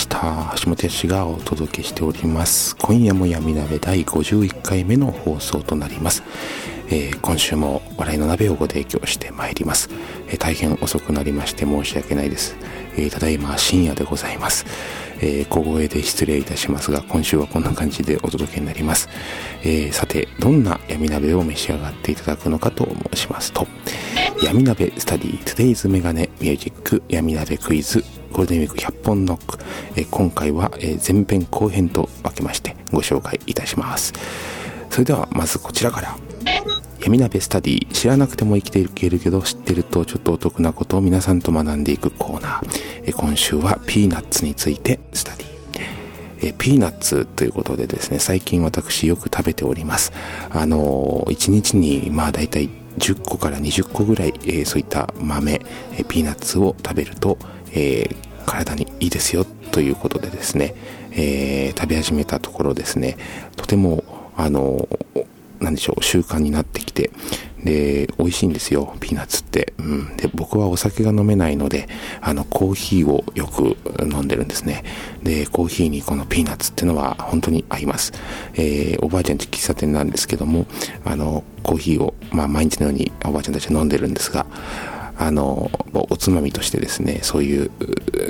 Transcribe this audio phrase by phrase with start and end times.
[0.00, 2.74] した橋本康がお届けしております。
[2.76, 6.22] 今夜も闇鍋第51回目の放送となります、
[6.88, 9.90] えー、今週も笑いの鍋をご提供してまいります、
[10.28, 12.56] えー、大変遅くなりまして申し訳ないです、
[12.96, 14.64] えー、ただいま深夜でございます。
[15.22, 19.10] え、小声で失礼いたしますが、今週はこんな感じでお届けになります。
[19.62, 23.66] え、さて、どんな闇鍋を召し上がっていただくのかと申しますと、
[24.42, 29.58] 闇鍋スタディ Today's メガネミュージック闇鍋クイズゴールデンウィーク100本ノック、
[29.96, 34.12] え、今回は、え、前編後編と分けましてご紹介いたします。
[34.90, 36.16] それではまずこちらから。
[37.02, 43.02] 闇鍋スタディ知らなくても生きていけるけど知ってるとちょっとお得なことを皆さんと学んでいくコーナー。
[43.06, 45.50] え今週はピーナッツについてスタディ。
[46.42, 50.12] えピーナッツということでですね、最近私よく食べております。
[50.50, 55.60] あの、1日にまあ大体10個から20個ぐらい、えー、そういった豆、
[55.98, 57.38] えピーナッツを食べると、
[57.72, 60.74] えー、体にいいですよということでですね、
[61.12, 63.16] えー、食べ始めたところですね、
[63.56, 64.04] とても、
[64.36, 64.88] あの、
[65.60, 67.10] なんでしょう、習慣になってきて、
[67.64, 69.74] で、美味しいんですよ、ピーナッツって。
[69.78, 70.16] うん。
[70.16, 71.88] で、僕はお酒が飲めないので、
[72.22, 74.82] あの、コーヒーをよく飲んでるんですね。
[75.22, 78.12] で、コーヒーにこのピーナッツっていうのは本当に合います。
[78.54, 80.66] えー、おばあちゃんち喫茶店なんですけども、
[81.04, 84.46] あの、コーヒーを、まあ、毎日のようにおばあちゃんたちは飲んでるんですが、
[85.20, 87.70] あの、おつまみとしてですね、そういう、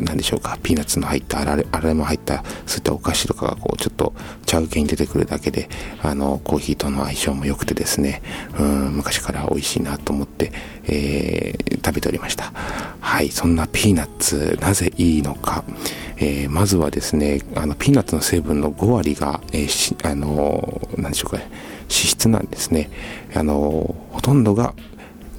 [0.03, 4.13] なんでしょうか、ピーナッツの入ったあられ、あられも入った、そういったお菓子とかがこう、ちょっと
[4.45, 5.69] 茶受けに出てくるだけで、
[6.03, 8.23] あの、コーヒーとの相性も良くてですね、
[8.59, 10.51] うん、昔から美味しいなと思って、
[10.89, 12.53] えー、食べておりました。
[12.99, 15.63] はい、そんなピーナッツ、なぜいいのか。
[16.17, 21.49] えー、まずはですね、あの、ピーナッツの成分の5割が、えー、あの、なんでしょうか、脂
[21.89, 22.91] 質なんですね。
[23.35, 24.75] あの、ほとんどが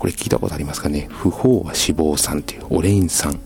[0.01, 1.07] これ聞いたことありますかね？
[1.11, 3.39] 不飽和脂肪酸というオレイン酸、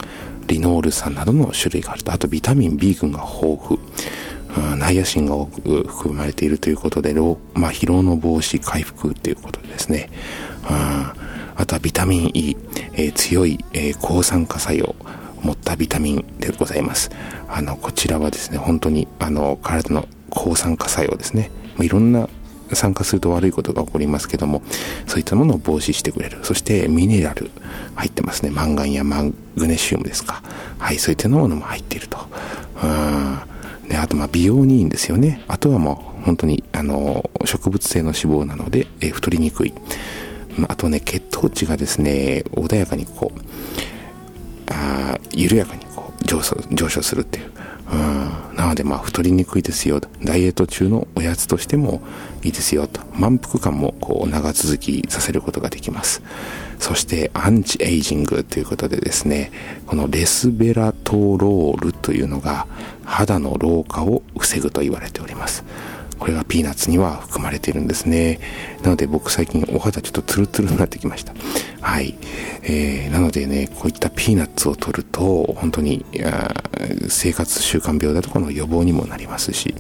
[0.48, 2.14] リノール酸などの種類があると。
[2.14, 3.80] あとビタミン B 群が豊富。
[4.80, 10.10] ナイアシンが多く含まれているということで、まあ、疲労の防止、回復ということですね。
[10.70, 10.76] うん、
[11.58, 12.56] あとはビタミン E、
[12.94, 14.96] えー、強い、えー、抗酸化作用を
[15.42, 17.12] 持ったビタミンでございます。
[17.50, 21.52] あの、こちらはですね、本当に、あの、体の抗酸化作用ですね。
[21.82, 22.30] いろんな
[22.74, 24.62] 参加すると悪いことが起こりますけども、
[25.08, 26.40] そういったものを防止してくれる。
[26.44, 27.52] そしてミネラル
[27.96, 28.50] 入ってますね。
[28.50, 29.24] マンガンやマ
[29.56, 30.42] グネシウムですか。
[30.78, 32.18] はい、そういったものも入っていると。
[32.84, 33.90] うん。
[33.90, 35.44] で、あとまあ美容にいいんですよね。
[35.48, 39.74] あとはもう本当にあの植物性の脂肪なので、え太りにくい。
[40.68, 43.40] あとね、血糖値がですね、穏やかにこう、
[44.72, 47.52] あ緩やかにこう上昇するっていう。
[47.92, 50.02] うん、なのでまあ太りにくいですよ。
[50.24, 52.02] ダイエット中のおやつとしても
[52.44, 53.02] いいですよと。
[53.14, 56.24] 満腹感もこう長続きさせることができます。
[56.80, 59.52] そしてアンチエイジングということでですね
[59.88, 62.68] このレスベラトロールというのが
[63.06, 65.64] 肌の老化を防ぐと言われております。
[66.20, 68.40] これがピーナッツには含まれているんですね。
[68.84, 71.34] なので僕最近お肌ちょっとツルツルになってきました。
[71.82, 72.16] はい。
[72.64, 76.06] えー、なのでね、こういったピーナッツを取ると、本当に
[77.10, 79.76] 生活習慣病だとこの予防にもなりますし、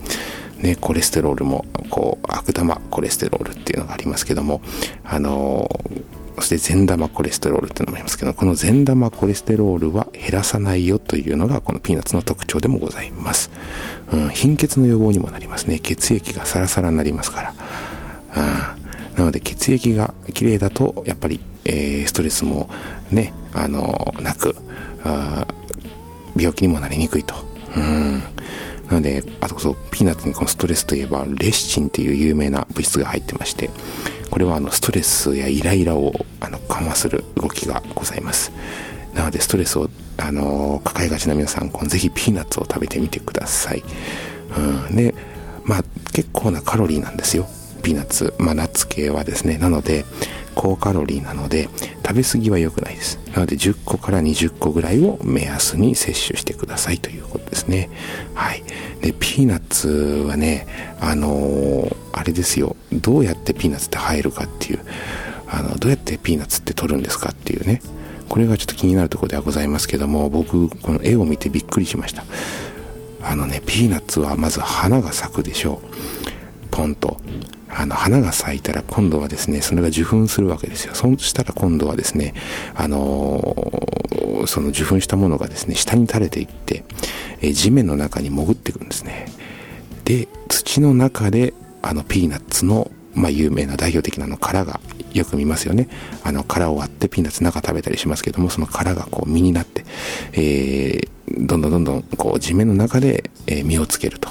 [0.59, 4.61] ね、コレステロールも、こう、悪玉コレステロールっていうのがありますけども、
[5.03, 13.51] あのーそして善玉コレステロールっていうのもありますけど、この善玉コレステロールは減らさないよというのがこのピーナッツの特徴でもございます。
[14.11, 15.79] うん、貧血の予防にもなりますね。
[15.79, 17.53] 血液がサラサラになりますから。
[18.37, 22.69] うん、なので血液が綺麗だと、やっぱり、えー、ストレスも
[23.11, 24.55] ね、あのなく
[25.03, 25.47] あ、
[26.35, 27.35] 病気にもなりにくいと。
[27.75, 28.23] うん
[28.87, 33.69] なので、あとこそ、ピーナッツにこのストレスといえば、レシチンっていう有名な物質が入ってまして、
[34.35, 36.11] これはあのストレスやイライラを
[36.41, 38.51] あの緩和する動きがございます。
[39.13, 43.83] なのでストレスをあの抱えがちな皆さん、ぜひピーナッツを食べてみてください。
[44.89, 45.15] うん、で、
[45.63, 47.47] まあ、結構なカロリーなんですよ
[47.81, 50.03] ピーナッツ、まあ、ナッツ系はですねなので
[50.55, 51.69] 高カロリーなので
[52.05, 53.19] 食べ過ぎは良くないです。
[53.33, 57.89] なので10個から20個ぐらいを目安に摂取してくださいということですね。
[58.33, 58.63] はい。
[59.01, 59.89] でピーナッツ
[60.27, 60.67] はね
[60.99, 62.75] あのー、あれですよ。
[62.91, 64.79] どうやってピーナッツって入るかっていう
[65.47, 67.81] あのどうやってピーナッツって取るんですかっていうね。
[68.29, 72.23] これがちょっと気になるところではございますけども僕この絵を見てびっくりしました。
[73.21, 76.67] あのねピーナッツはまず花が咲くでしょう。
[76.71, 77.19] ポンと。
[77.77, 82.33] あの花が咲いたら今度はですねそれが受粉するわけですよそうしたら今度はですね
[82.73, 86.83] あのー、その受粉したものがですね下に垂れていって、
[87.41, 89.27] え地面の中に潜っていくんですね
[90.05, 94.81] で土の中であのピーナッツのまあ、有名な代表的なの殻が
[95.13, 95.87] よく見ますよね。
[96.23, 99.85] あの殻を割ってピーナッツ中食べたりしますけども、その殻がこう実になって、
[100.33, 104.29] えー、どんどんどんどんこう地面の中で、え、実をつけると。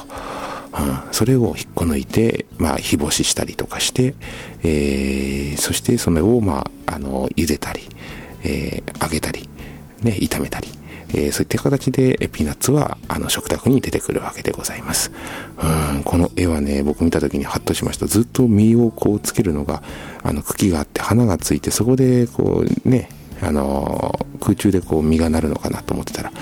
[0.77, 4.15] うん、それを引っこ抜いて、まあ、日干ししたりとかして、
[4.63, 7.83] えー、そしてそれを、まあ、あの、茹でたり、
[8.43, 9.49] えー、揚げたり、
[10.03, 10.69] ね、炒めたり、
[11.11, 15.13] えー、そういった形でピーナッツはあの食卓に出てくるわけでございます。
[15.95, 18.07] うん、この絵はね、僕見た時にハッとしました。
[18.07, 19.83] ずっと実をこうつけるのが、
[20.25, 23.09] あの茎があって花がついて、そこでこうね、
[23.41, 26.33] あの空中でこう実がなるのかなと思ってたら、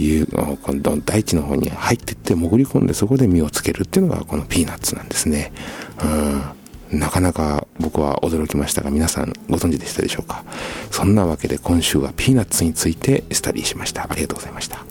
[0.00, 0.26] いう
[0.62, 5.52] 今度大地の方に入ってって潜り込んでそこで実をつけるっていうのがこのピーナッツなんですね。
[6.02, 6.98] うん。
[7.00, 10.44] なかなか僕は驚きましたが皆さんご存知でしたでしょうか？
[10.92, 14.04] そんなわけで今週はピーナッツについてスタディしました。
[14.04, 14.84] ありがとうございました。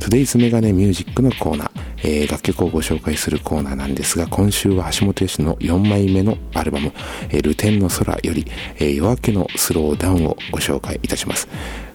[0.00, 1.77] Today's メガネミュージックのコーナー。
[2.02, 6.92] えー、楽曲をご紹介するコーナーなんですが、今週は橋本氏の4枚目のアルバム、
[7.30, 8.46] えー、ルテンの空より、
[8.76, 11.48] えー、夜明けのスローダウンをご紹介いたします。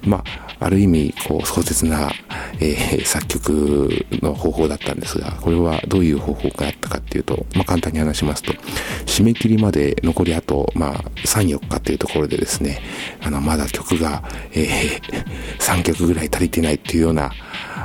[0.06, 0.24] ま
[0.60, 2.12] あ、ある意味、こう、壮絶な、
[2.60, 3.90] えー、作曲
[4.22, 8.54] の方法だったんですが、これはどういう方法があったかっていうと、まあ、簡単に話しますと、
[9.06, 10.94] 締め切りまで残りあと、まあ、
[11.26, 12.82] 3、4日っていうところでですね、
[13.22, 14.24] あの、まだ曲が、
[14.54, 17.32] えー、 3曲ぐらい足りてないっていうような、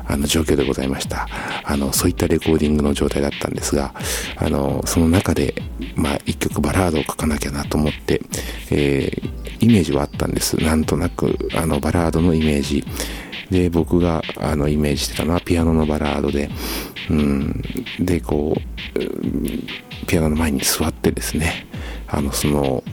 [0.09, 1.29] あの、状況でございました。
[1.65, 3.95] あの、そういったレコーディングの状態だったんですが、
[4.37, 5.55] あの、その中で、
[5.95, 8.21] まあ、一曲バラードを書かなきゃなと思って、
[8.71, 10.57] えー、イメージはあったんです。
[10.57, 12.85] なんとなく、あの、バラードのイメージ。
[13.51, 16.51] で、僕が、あの、イメージしてたのはピアノのバラードで、
[17.11, 17.63] うん、
[17.99, 21.67] で、こう、ピアノの前に座ってですね、
[22.07, 22.85] あの、その、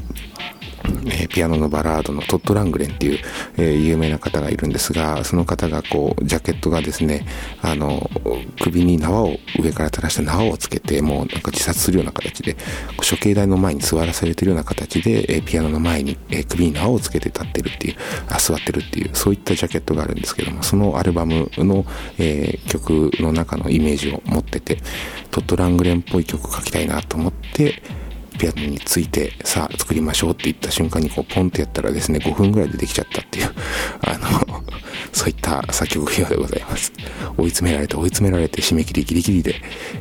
[1.07, 3.19] え、ピアノのバラードのトッド・ラングレンっていう、
[3.57, 7.25] え、有名な方がいるんですが、その方がこう、ジャケットがですね、
[7.61, 8.09] あの、
[8.61, 12.55] 首に縄を、上から垂らした縄をつけて、もうなんか自殺するような形で、
[13.09, 17.95] 処刑台の前に座らされてるような形で、え、ピアノの前に、え、首に縄をつけて立ってるっていう、
[18.29, 21.85] あ、座ってるっていう、そういったジャケットがあるんですけども、そのアルバムの、
[22.17, 24.79] えー、曲の中のイメージを持ってて、
[25.31, 27.81] トッド・ラングレンっぽい曲を書きたいなと思って、
[28.37, 33.49] ピアノについてさあ作りましょうって言った瞬間にこうポンってやったらですね5分ぐらいでできちゃったっていう
[34.01, 34.63] あの
[35.13, 36.91] そういった作曲業でございます。
[37.37, 39.55] 追い詰められて追い詰められて締め切りギリギリで、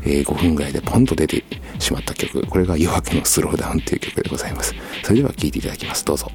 [0.05, 1.45] えー、5分ぐらいでポンと出て
[1.79, 2.47] しまった曲。
[2.47, 4.75] これが夜明けのスローダウンっていう曲でございます。
[5.03, 6.05] それでは聴いていただきます。
[6.05, 6.31] どうぞ。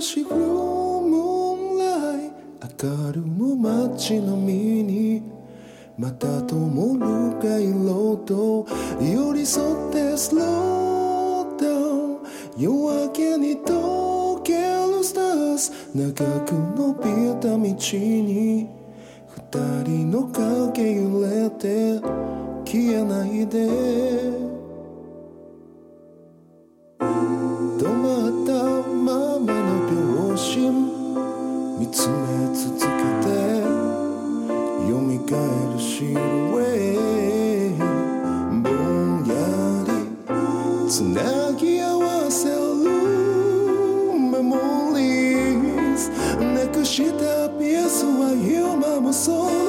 [0.00, 2.30] しブルームーンライ
[2.82, 5.22] 明るむ街並みに
[5.96, 8.66] また灯るが色と
[9.00, 12.18] 寄り添ってスローダウン
[12.58, 18.68] 夜明けに溶けるスターズ長く伸びた道に
[19.28, 22.00] 二人の影揺れて
[22.66, 24.55] 消えないで
[31.96, 33.30] つめけて
[34.86, 36.20] よみがえるシル
[36.60, 37.78] エッ
[38.60, 39.32] ぼんや
[39.86, 42.54] りつなぎ合わせる
[44.30, 49.65] メモリーなくしたピアスは今もそう。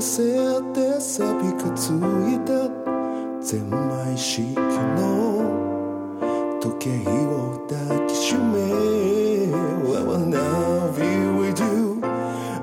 [0.00, 0.22] せ
[0.74, 2.68] て錆びがついた
[3.40, 8.58] ゼンマイ式の時計を抱きしめ
[9.50, 9.54] I
[10.04, 11.02] will now be
[11.38, 12.00] with you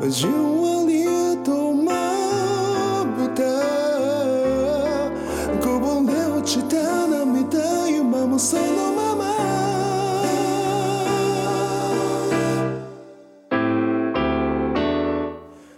[0.09, 1.03] じんわり
[1.43, 3.41] とまぶた
[5.59, 8.63] こぼれ落ちた涙今もその
[8.93, 9.25] まま。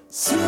[0.10, 0.40] そう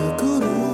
[0.00, 0.69] 明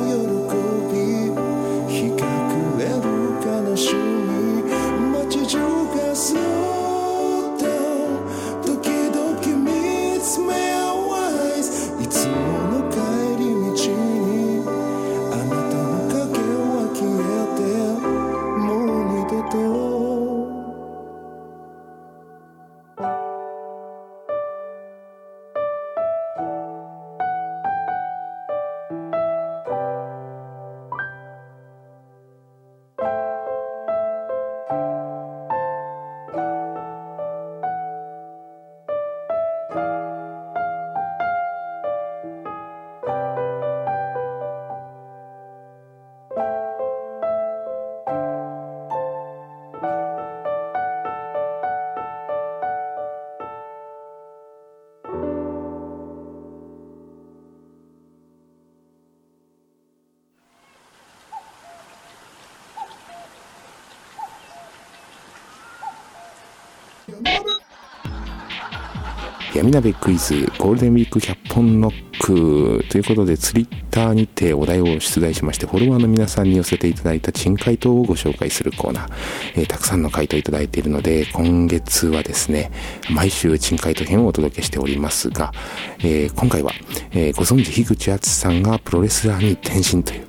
[69.56, 79.12] 闇鍋クイズゴールデンウィーク100本ノックということでツイッターにてお題を出題しましてフォロワーの皆さんに寄せていただいた珍回答をご紹介するコーナー、
[79.54, 82.70] えーたくさんの回答いただいているので今月はですね
[83.10, 85.52] 毎週珍回答編をお届けしておりますが、
[86.00, 86.72] えー今回は、
[87.12, 90.26] えーご存知樋口敦さんがプロレスラーに転身という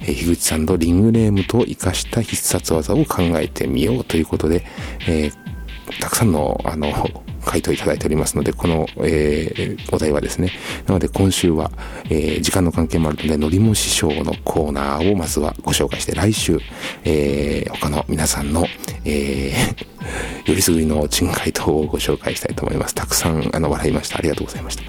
[0.00, 4.64] え樋口さんのリングネームと活かした必殺技を考えてみようということで、
[5.06, 5.50] えー
[5.98, 6.92] たくさんの、あの、
[7.44, 10.52] 回答いただいておりますので、この、えーお題はですね。
[10.86, 11.70] なので今週は、
[12.06, 16.58] えー時間の関係もあるので、のりも師匠のコーナーをまずはご紹介して、来週、
[17.04, 18.66] えー他の皆さんの、
[19.04, 22.94] えー、 よりすぐりの珍回答をご紹介したいと思います。
[22.94, 24.18] たくさん、あの、笑いました。
[24.18, 24.82] ありがとうございました。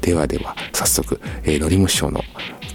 [0.00, 2.22] ではでは、早速、えーのりも師匠の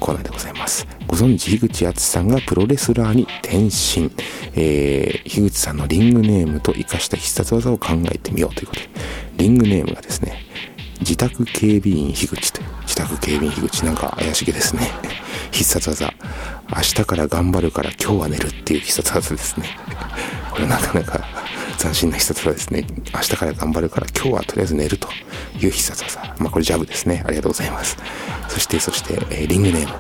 [0.01, 0.87] コーナーでございます。
[1.05, 4.11] ご存知、樋口敦さんがプロレスラーに転身。
[4.55, 8.89] えー、樋口さんのリングネームと活かした必殺技を考えてみようということで、
[9.37, 10.43] リングネームがですね、
[11.01, 14.89] 自宅警備員樋口という、自宅警備員樋口なんか怪しげですね。
[15.51, 16.11] 必殺技。
[16.75, 19.67] 明日から頑張るから今日は寝るっていう必殺技ですね。
[20.51, 21.23] これなかなか
[21.77, 22.85] 斬新な必殺技ですね。
[23.13, 25.07] 明日から頑張るから今日はとりあえず寝ると
[25.59, 26.35] いう必殺技。
[26.39, 27.23] まあこれジャブですね。
[27.25, 27.97] ありがとうございます。
[28.49, 29.93] そして、そして、えーリングネーム。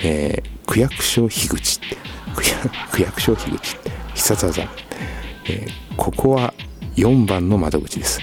[0.00, 1.80] えー区役所樋口、
[2.92, 3.76] 区役所樋口、
[4.14, 4.68] 必殺技。
[5.48, 6.52] えーここは
[6.96, 8.20] 4番の窓口です。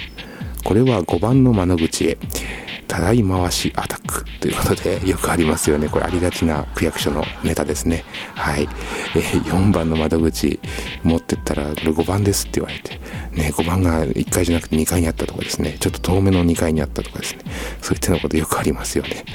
[0.63, 2.17] これは5番の窓口へ。
[2.93, 5.89] ただい回しアタックということでよくありますよね。
[5.89, 8.05] これありがちな区役所のネタですね。
[8.35, 8.69] はい。
[9.15, 10.59] えー4番の窓口
[11.01, 12.99] 持ってったら、5番ですって言われて、
[13.31, 17.41] ね、5番が1階じゃなくて2階にあったとかですね、ちょっと遠めの2階にあったとかですね、
[17.81, 19.25] そういったようなことよくありますよね。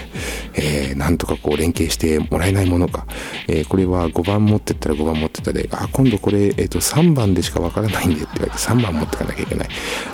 [0.58, 3.06] えー、なんとかこう連携してもらえないものか。
[3.46, 9.68] えーこれは5番持ってったら5番持ってたで、あ、今度これ、えっ、と、3番でしかわからないんでって言われて、3番持ってかなきゃいけない。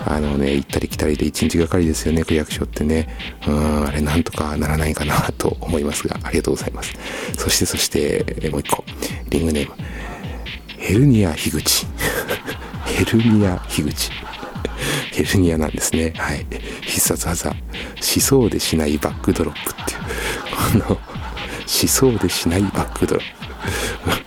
[0.06, 3.08] あのね、行ったり来たりで1日がかりですよね、区役所ってね。
[3.46, 6.92] うん、あれなんとかならないかなと思いますが、ありがとうございます。
[7.36, 8.84] そして、そして、えーもう一個、
[9.30, 9.74] リングネーム。
[10.78, 11.86] ヘルニア樋口。
[12.84, 14.10] ヘルニア樋口。
[15.14, 16.12] ヘルニアなんですね。
[16.16, 16.44] はい。
[16.82, 17.54] 必殺技。
[18.00, 20.00] しそうでしないバックドロップっていう。
[20.88, 20.98] この、
[21.66, 24.23] しそうでしないバックドロップ。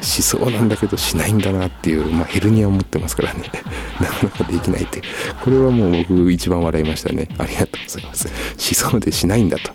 [0.00, 3.50] しそうなんだけどしないんだなっていう、まあ、ヘルニアを持ってますからね。
[4.00, 5.02] なかなかできないって。
[5.42, 7.28] これはもう僕一番笑いましたね。
[7.38, 8.28] ありがとうございます。
[8.56, 9.72] しそうでしないんだと。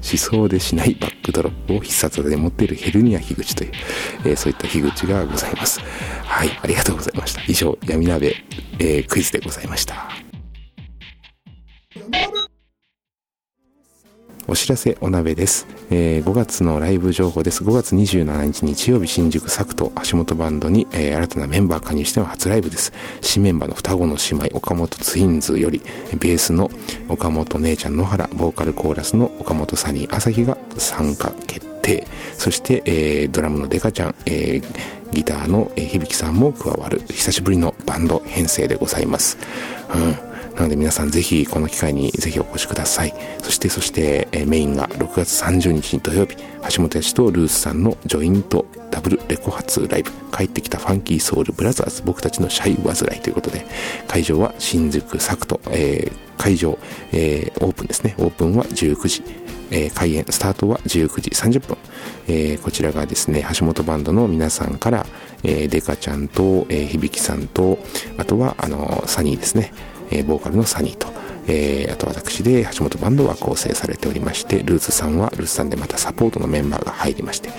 [0.00, 3.70] しそうでしないバックドロップを必殺で持っているヘルニア樋口という、
[4.24, 5.80] えー、そういった樋口がございます。
[6.24, 6.58] はい。
[6.62, 7.42] ありがとうございました。
[7.46, 8.36] 以上闇鍋、
[8.78, 10.21] えー、クイズでございました。
[14.48, 17.62] お知らせお鍋です、えー、5月のライブ情報です。
[17.62, 22.92] 5月27日日曜日新宿サクト足元バンドに、えー、新たなメンバー加入しての初ライブです。
[23.20, 25.80] 新メンバーの双子の姉妹岡本ツインズより
[26.18, 26.70] ベースの
[27.08, 32.06] 岡本姉ちゃん野原ボーカルコーラスの岡本サニー朝日が参加決定。
[32.36, 39.38] そして、えー、ドラムのデカちゃん、えー、ギターの、響さんも加わる久しぶりのバンド編成でございます。
[39.94, 40.31] うん。
[40.56, 43.14] なので皆さんぜひこの機会にぜひお越しください。
[43.42, 46.36] そしてそして、メインが6月30日に土曜日、
[46.74, 53.64] 橋本屋とルースさんのジョイントダブルレコ発ライブ、帰ってきたファンキーソウルブラザーズ、僕たちのシャイ煩いということで、
[54.06, 56.78] 会場は新宿サクト、えー、会場、
[57.12, 58.14] えー、オープンですね。
[58.18, 59.22] オープンは19時。
[59.74, 61.78] えー、開演、スタートは19時30分。
[62.28, 65.06] えー、こちらがですね、橋本バンドの皆さんから、
[65.44, 67.78] えー、デカちゃんと、えー、響さんと、
[68.18, 69.72] あとは、あの、サニーですね。
[70.12, 71.08] えボーカルのサニーと、
[71.46, 77.50] えー、あと私で橋本バンドは構成されておりまして、ルーツさんはルーツさんでまたサポートのメンバーが入りまして、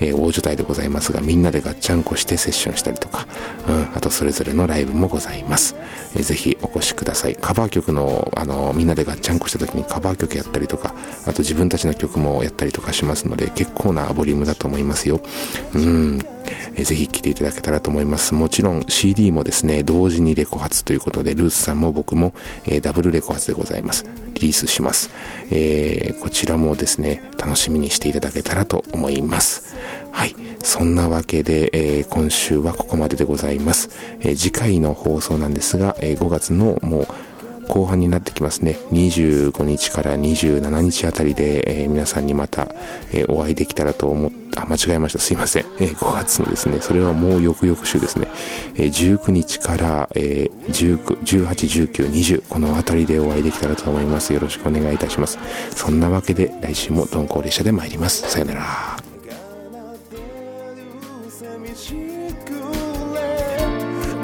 [0.00, 3.26] えー、大所帯でございますが、みんなでガッチャンコしてセッションしたりとか、
[3.68, 5.76] うん、あとそれぞれのライブもございます。
[6.14, 7.36] えー、ぜひお越しください。
[7.36, 10.94] カバー曲の、あの、みんなでガッチャンコした時にカバー曲やったりとか、
[11.26, 15.20] あと自分たちの曲もやったりとかしますので、結構なボリュームだと思いますよ。
[15.74, 16.18] うん、
[16.76, 18.34] えー、ぜひ聴いていただけたらと思います。
[18.34, 22.32] もちろん CD もですね、同時にレコ発ということで、ルースさんも僕も、
[22.66, 24.04] えー、ダブルレコ発でございます。
[24.34, 25.10] リリースします。
[25.50, 29.74] えー、こちらもですね、楽しみにしていただけたらと思います。
[30.12, 30.36] はい。
[30.62, 33.90] そんなわけで、えー、今週はここまででございます。
[34.20, 37.08] え、次回の放送なんですが、え、5月のもう
[37.68, 38.78] 後半になってきますね。
[38.92, 42.68] 25日から27日あたりで、えー、皆さんにまた、
[43.12, 45.18] えー、お会いできたらと思っあ、間違えました。
[45.18, 45.64] すいません。
[45.80, 48.28] えー、5月のですね、それはもう翌々週ですね。
[48.76, 51.46] え、19日から、え、19、18、
[51.88, 54.32] 19、20、このあたりでお会いできたらと思います。
[54.32, 55.38] よろしくお願いいたします。
[55.70, 58.30] そんなわけで、来週も鈍行列車で参ります。
[58.30, 58.60] さよなら。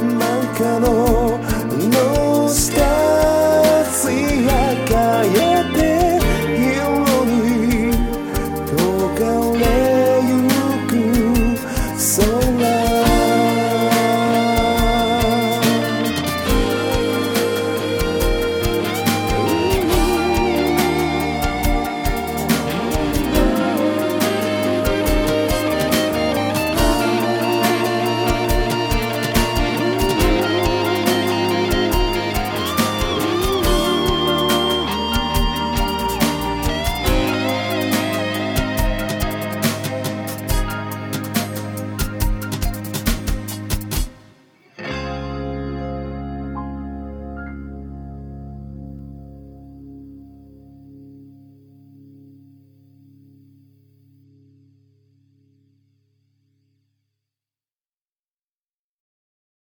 [0.01, 1.30] なんかの